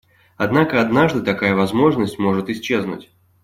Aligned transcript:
Однако 0.35 0.81
однажды 0.81 1.21
такая 1.21 1.53
возможность 1.53 2.17
может 2.17 2.49
исчезнуть. 2.49 3.11